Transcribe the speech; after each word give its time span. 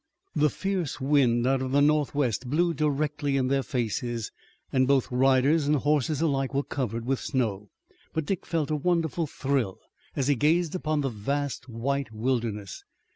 The 0.35 0.49
fierce 0.49 0.99
wind 0.99 1.45
out 1.45 1.61
of 1.61 1.71
the 1.71 1.79
northwest 1.79 2.49
blew 2.49 2.73
directly 2.73 3.37
in 3.37 3.49
their 3.49 3.61
faces 3.61 4.31
and 4.73 4.87
both 4.87 5.11
riders 5.11 5.67
and 5.67 5.75
horses 5.75 6.21
alike 6.21 6.55
were 6.55 6.63
covered 6.63 7.05
with 7.05 7.19
snow. 7.19 7.69
But 8.11 8.25
Dick 8.25 8.47
felt 8.47 8.71
a 8.71 8.75
wonderful 8.75 9.27
thrill 9.27 9.77
as 10.15 10.27
he 10.27 10.33
gazed 10.33 10.73
upon 10.73 11.01
the 11.01 11.09
vast 11.09 11.69
white 11.69 12.11
wilderness. 12.11 12.83